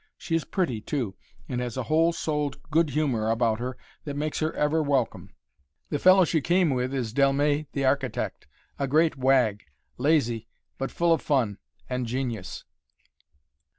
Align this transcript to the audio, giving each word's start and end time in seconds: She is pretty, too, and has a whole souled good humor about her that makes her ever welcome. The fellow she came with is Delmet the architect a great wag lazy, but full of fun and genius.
She 0.17 0.33
is 0.33 0.45
pretty, 0.45 0.81
too, 0.81 1.15
and 1.47 1.61
has 1.61 1.77
a 1.77 1.83
whole 1.83 2.11
souled 2.11 2.57
good 2.71 2.89
humor 2.89 3.29
about 3.29 3.59
her 3.59 3.77
that 4.05 4.15
makes 4.15 4.39
her 4.39 4.51
ever 4.53 4.81
welcome. 4.81 5.29
The 5.91 5.99
fellow 5.99 6.25
she 6.25 6.41
came 6.41 6.71
with 6.71 6.91
is 6.91 7.13
Delmet 7.13 7.67
the 7.73 7.85
architect 7.85 8.47
a 8.79 8.87
great 8.87 9.15
wag 9.15 9.63
lazy, 9.99 10.47
but 10.79 10.89
full 10.89 11.13
of 11.13 11.21
fun 11.21 11.59
and 11.87 12.07
genius. 12.07 12.65